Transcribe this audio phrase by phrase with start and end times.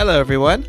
[0.00, 0.64] Hello, everyone.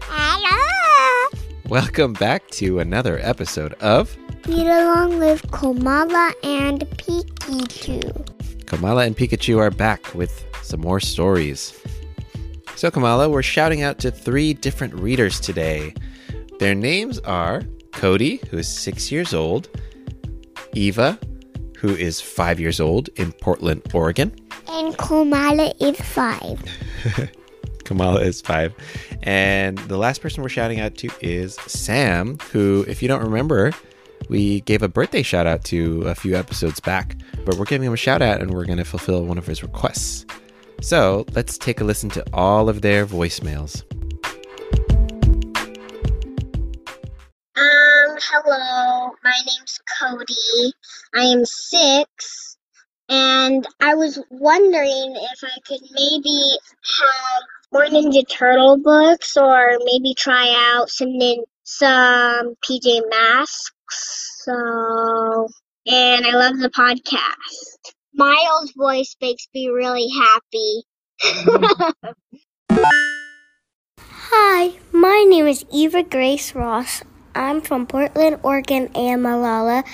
[0.00, 1.38] Hello.
[1.68, 4.16] Welcome back to another episode of
[4.48, 8.66] Read along with Komala and Pikachu.
[8.66, 11.80] Kamala and Pikachu are back with some more stories.
[12.74, 15.94] So, Kamala, we're shouting out to three different readers today.
[16.58, 17.62] Their names are
[17.92, 19.68] Cody, who is six years old,
[20.72, 21.16] Eva,
[21.76, 24.34] who is five years old in Portland, Oregon.
[24.66, 26.60] And Komala is five.
[27.84, 28.74] Kamala is five.
[29.22, 33.72] And the last person we're shouting out to is Sam, who, if you don't remember,
[34.28, 37.16] we gave a birthday shout out to a few episodes back.
[37.44, 39.62] But we're giving him a shout out and we're going to fulfill one of his
[39.62, 40.24] requests.
[40.80, 43.82] So let's take a listen to all of their voicemails.
[47.56, 49.14] Um, hello.
[49.22, 50.72] My name's Cody.
[51.14, 52.56] I am six.
[53.08, 56.58] And I was wondering if I could maybe
[57.00, 64.42] have more Ninja Turtle books or maybe try out some nin- some PJ Masks.
[64.44, 65.48] So,
[65.86, 67.94] and I love the podcast.
[68.14, 70.84] Miles' voice makes me really happy.
[74.00, 77.02] Hi, my name is Eva Grace Ross.
[77.34, 79.84] I'm from Portland, Oregon, and Malala.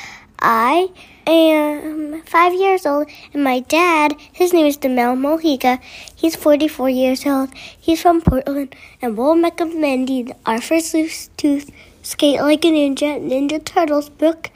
[0.40, 0.88] I
[1.26, 5.80] am five years old, and my dad, his name is Demel Mohiga.
[6.16, 7.54] He's 44 years old.
[7.54, 11.70] He's from Portland, and we'll recommend our first loose tooth,
[12.02, 14.50] skate like a ninja, Ninja Turtles book,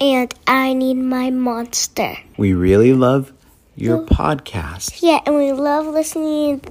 [0.00, 2.16] and I need my monster.
[2.36, 3.32] We really love
[3.76, 5.00] your podcast.
[5.02, 6.62] Yeah, and we love listening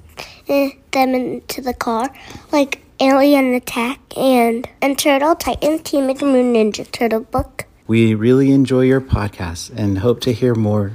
[0.50, 2.14] uh, them into the car,
[2.52, 7.66] like Alien Attack and and Turtle Titan Teenage Mutant Ninja Turtle book.
[7.88, 10.94] We really enjoy your podcast and hope to hear more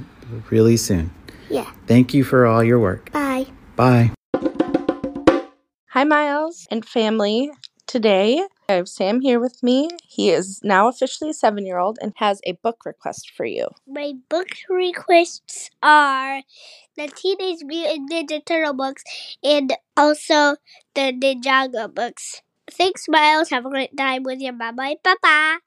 [0.49, 1.11] really soon.
[1.49, 1.69] Yeah.
[1.85, 3.11] Thank you for all your work.
[3.11, 3.47] Bye.
[3.75, 4.11] Bye.
[5.89, 7.51] Hi, Miles and family.
[7.87, 9.89] Today, I have Sam here with me.
[10.03, 13.69] He is now officially a seven year old and has a book request for you.
[13.87, 16.41] My book requests are
[16.97, 19.03] the Teenage Mutant Ninja Turtle books
[19.41, 20.57] and also
[20.95, 22.41] the Ninjago books.
[22.69, 23.49] Thanks, Miles.
[23.49, 25.59] Have a great time with your mama and papa.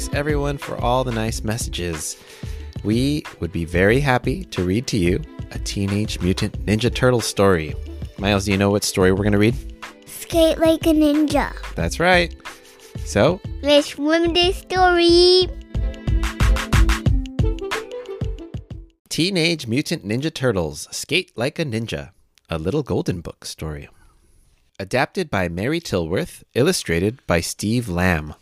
[0.00, 2.16] Thanks, everyone, for all the nice messages.
[2.82, 7.74] We would be very happy to read to you a Teenage Mutant Ninja Turtle story.
[8.16, 9.54] Miles, do you know what story we're going to read?
[10.06, 11.52] Skate like a ninja.
[11.74, 12.34] That's right.
[13.04, 15.48] So, Let's swim this story.
[19.10, 22.12] Teenage Mutant Ninja Turtles Skate Like a Ninja,
[22.48, 23.90] a Little Golden Book story.
[24.78, 28.34] Adapted by Mary Tillworth, illustrated by Steve Lambe.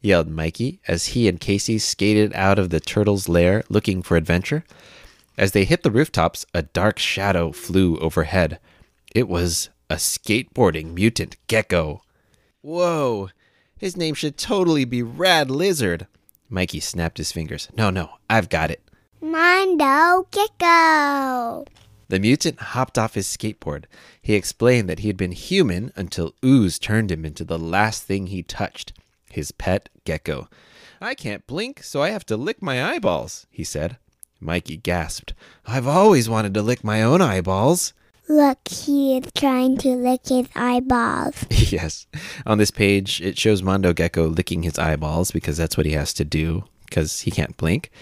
[0.00, 4.64] Yelled Mikey as he and Casey skated out of the turtle's lair looking for adventure.
[5.36, 8.58] As they hit the rooftops, a dark shadow flew overhead.
[9.14, 12.02] It was a skateboarding mutant gecko.
[12.62, 13.30] Whoa,
[13.78, 16.06] his name should totally be Rad Lizard.
[16.48, 17.68] Mikey snapped his fingers.
[17.76, 18.82] No, no, I've got it.
[19.20, 21.64] Mondo Gecko.
[22.10, 23.84] The mutant hopped off his skateboard.
[24.20, 28.26] He explained that he had been human until Ooze turned him into the last thing
[28.26, 28.92] he touched
[29.30, 30.48] his pet gecko.
[31.00, 33.96] I can't blink, so I have to lick my eyeballs, he said.
[34.40, 35.34] Mikey gasped.
[35.64, 37.92] I've always wanted to lick my own eyeballs.
[38.28, 41.46] Look, he is trying to lick his eyeballs.
[41.50, 42.08] yes.
[42.44, 46.12] On this page, it shows Mondo Gecko licking his eyeballs because that's what he has
[46.14, 47.92] to do because he can't blink.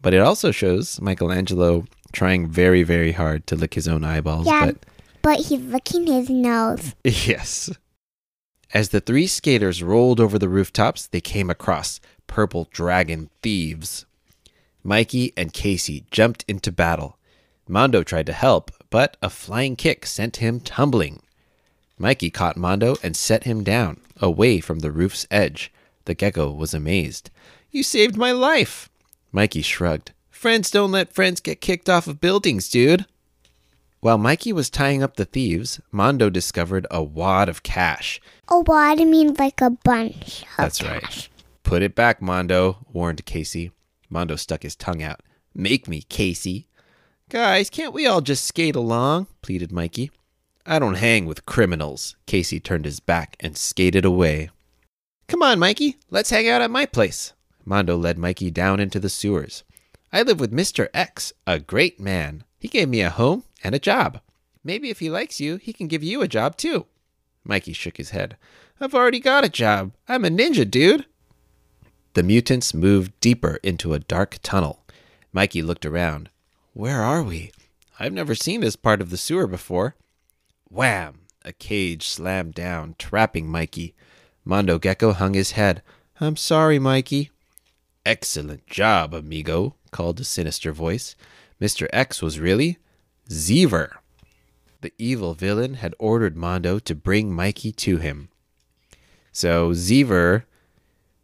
[0.00, 4.46] But it also shows Michelangelo trying very, very hard to lick his own eyeballs.
[4.46, 4.66] Yeah.
[4.66, 4.86] But
[5.22, 6.94] But he's licking his nose.
[7.04, 7.70] Yes.
[8.74, 14.04] As the three skaters rolled over the rooftops, they came across purple dragon thieves.
[14.84, 17.18] Mikey and Casey jumped into battle.
[17.66, 21.20] Mondo tried to help, but a flying kick sent him tumbling.
[21.98, 25.72] Mikey caught Mondo and set him down, away from the roof's edge.
[26.04, 27.30] The gecko was amazed.
[27.70, 28.88] You saved my life!
[29.32, 30.12] Mikey shrugged.
[30.30, 33.06] Friends don't let friends get kicked off of buildings, dude.
[34.00, 38.20] While Mikey was tying up the thieves, Mondo discovered a wad of cash.
[38.48, 40.42] Oh, wad I means like a bunch.
[40.42, 41.02] Of That's cash.
[41.02, 41.28] right.
[41.64, 43.72] Put it back, Mondo, warned Casey.
[44.08, 45.20] Mondo stuck his tongue out.
[45.54, 46.68] Make me, Casey.
[47.28, 49.26] Guys, can't we all just skate along?
[49.42, 50.12] pleaded Mikey.
[50.64, 52.14] I don't hang with criminals.
[52.26, 54.50] Casey turned his back and skated away.
[55.26, 57.32] Come on, Mikey, let's hang out at my place.
[57.68, 59.62] Mondo led Mikey down into the sewers.
[60.10, 60.88] I live with Mr.
[60.94, 62.44] X, a great man.
[62.58, 64.20] He gave me a home and a job.
[64.64, 66.86] Maybe if he likes you, he can give you a job too.
[67.44, 68.38] Mikey shook his head.
[68.80, 69.92] I've already got a job.
[70.08, 71.04] I'm a ninja, dude.
[72.14, 74.82] The mutants moved deeper into a dark tunnel.
[75.30, 76.30] Mikey looked around.
[76.72, 77.52] Where are we?
[78.00, 79.94] I've never seen this part of the sewer before.
[80.70, 81.26] Wham!
[81.44, 83.94] A cage slammed down, trapping Mikey.
[84.42, 85.82] Mondo Gecko hung his head.
[86.18, 87.30] I'm sorry, Mikey.
[88.08, 91.14] Excellent job, amigo, called a sinister voice.
[91.60, 91.86] Mr.
[91.92, 92.78] X was really
[93.28, 93.96] Xever.
[94.80, 98.30] The evil villain had ordered Mondo to bring Mikey to him.
[99.30, 100.44] So Xever,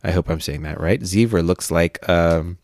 [0.03, 1.01] I hope I'm saying that right.
[1.01, 2.59] Xever looks like um,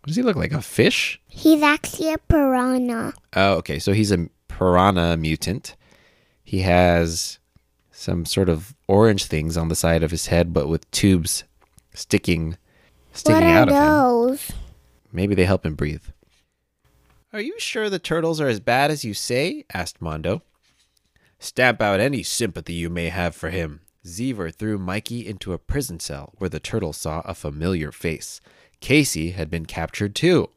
[0.00, 0.50] what does he look like?
[0.50, 1.20] A fish?
[1.28, 3.14] He's actually a piranha.
[3.36, 3.78] Oh, okay.
[3.78, 5.76] So he's a piranha mutant.
[6.42, 7.38] He has
[7.92, 11.44] some sort of orange things on the side of his head, but with tubes
[11.94, 12.56] sticking
[13.18, 13.82] sticking what are out of him.
[13.82, 14.52] those?
[15.12, 16.04] Maybe they help him breathe.
[17.32, 19.64] Are you sure the turtles are as bad as you say?
[19.72, 20.42] asked Mondo.
[21.38, 23.80] Stamp out any sympathy you may have for him.
[24.04, 28.40] Xever threw Mikey into a prison cell where the turtle saw a familiar face.
[28.80, 30.48] Casey had been captured too.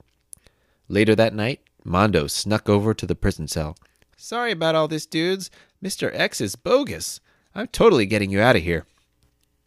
[0.87, 3.75] Later that night, Mondo snuck over to the prison cell.
[4.15, 5.49] Sorry about all this, dudes.
[5.83, 6.11] Mr.
[6.13, 7.19] X is bogus.
[7.55, 8.85] I'm totally getting you out of here.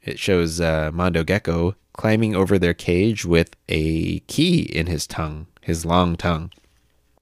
[0.01, 5.47] It shows uh, Mondo Gecko climbing over their cage with a key in his tongue,
[5.63, 6.53] his long tongue.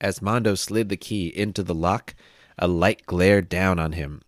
[0.01, 2.13] As Mondo slid the key into the lock,
[2.57, 4.21] a light glared down on him.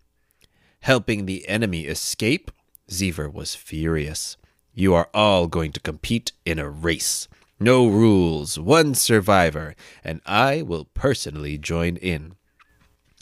[0.80, 2.50] Helping the enemy escape?
[2.88, 4.36] Xever was furious.
[4.72, 7.28] You are all going to compete in a race.
[7.58, 12.36] No rules, one survivor, and I will personally join in.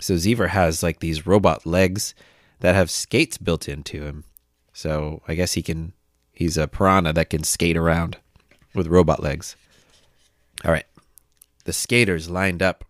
[0.01, 2.15] So Xever has like these robot legs
[2.61, 4.25] that have skates built into him.
[4.73, 5.93] So I guess he can
[6.35, 8.19] he's a piranha that can skate around
[8.75, 9.57] with robot legs.
[10.65, 10.87] All right.
[11.65, 12.85] The skaters lined up.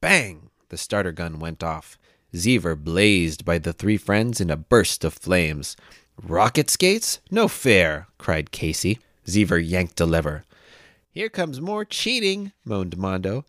[0.00, 0.50] Bang!
[0.68, 1.98] The starter gun went off.
[2.34, 5.76] Xever blazed by the three friends in a burst of flames.
[6.22, 7.20] Rocket skates?
[7.30, 8.98] No fair, cried Casey.
[9.26, 10.44] Xever yanked a lever.
[11.10, 13.44] Here comes more cheating, moaned Mondo.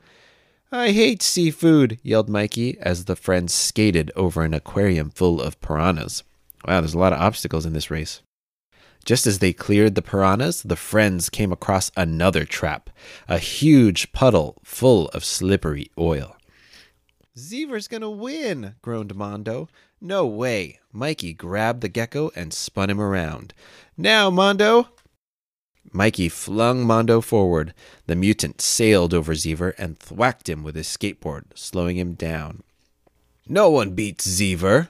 [0.72, 6.24] I hate seafood, yelled Mikey as the friends skated over an aquarium full of piranhas.
[6.66, 8.22] Wow, there's a lot of obstacles in this race.
[9.08, 12.90] Just as they cleared the piranhas, the friends came across another trap
[13.30, 16.36] a huge puddle full of slippery oil.
[17.38, 19.70] Xever's gonna win, groaned Mondo.
[20.02, 20.82] No way.
[20.92, 23.54] Mikey grabbed the gecko and spun him around.
[23.96, 24.90] Now, Mondo!
[25.94, 27.74] Mikey flung Mondo forward.
[28.08, 32.62] The mutant sailed over Xever and thwacked him with his skateboard, slowing him down.
[33.48, 34.90] No one beats Xever.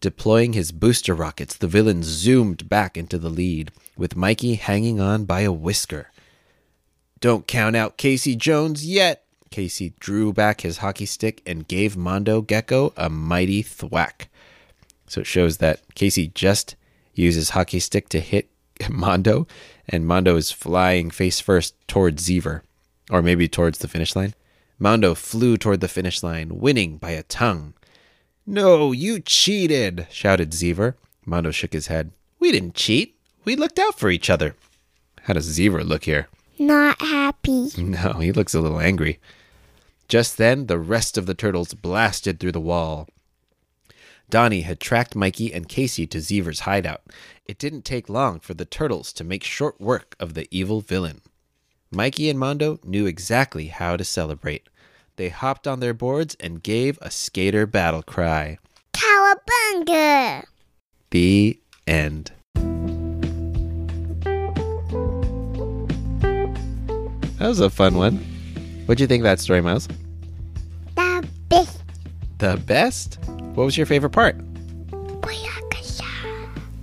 [0.00, 5.24] Deploying his booster rockets, the villain zoomed back into the lead, with Mikey hanging on
[5.24, 6.10] by a whisker.
[7.20, 9.24] Don't count out Casey Jones yet.
[9.50, 14.28] Casey drew back his hockey stick and gave Mondo Gecko a mighty thwack.
[15.08, 16.76] So it shows that Casey just
[17.14, 18.48] uses hockey stick to hit
[18.90, 19.48] Mondo,
[19.88, 22.62] and Mondo is flying face first towards Xever,
[23.10, 24.34] or maybe towards the finish line.
[24.78, 27.74] Mondo flew toward the finish line, winning by a tongue.
[28.50, 30.94] No, you cheated, shouted Xever.
[31.26, 32.12] Mondo shook his head.
[32.40, 33.14] We didn't cheat.
[33.44, 34.56] We looked out for each other.
[35.24, 36.28] How does Xever look here?
[36.58, 37.68] Not happy.
[37.76, 39.18] No, he looks a little angry.
[40.08, 43.06] Just then, the rest of the turtles blasted through the wall.
[44.30, 47.02] Donnie had tracked Mikey and Casey to Xever's hideout.
[47.44, 51.20] It didn't take long for the turtles to make short work of the evil villain.
[51.90, 54.66] Mikey and Mondo knew exactly how to celebrate.
[55.18, 58.58] They hopped on their boards and gave a skater battle cry.
[58.92, 60.44] Cowabunga!
[61.10, 61.58] The
[61.88, 62.30] end.
[67.34, 68.18] That was a fun one.
[68.86, 69.88] What'd you think of that story, Miles?
[70.94, 71.82] The best
[72.38, 73.18] The best?
[73.26, 74.38] What was your favorite part?
[74.92, 76.06] Booyakasha.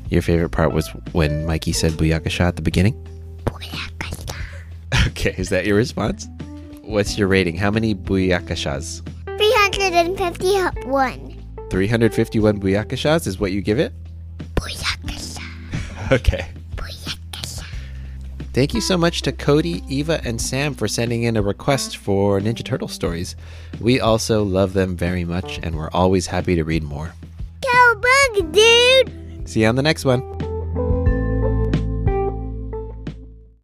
[0.10, 3.01] Your favorite part was when Mikey said Booyakasha at the beginning?
[3.46, 4.36] Booyakasha.
[5.08, 6.27] Okay, is that your response?
[6.86, 7.58] What's your rating?
[7.58, 9.01] How many Booyakashas?
[9.38, 11.36] 351.
[11.72, 13.92] 351 Booyakashas is what you give it?
[14.56, 15.42] Booyakasha.
[16.12, 16.46] Okay.
[16.75, 17.65] Booyakasha.
[18.54, 22.39] Thank you so much to Cody, Eva, and Sam for sending in a request for
[22.39, 23.36] Ninja Turtle stories.
[23.82, 27.12] We also love them very much, and we're always happy to read more.
[27.62, 29.50] Cowabunga, dude!
[29.50, 30.22] See you on the next one.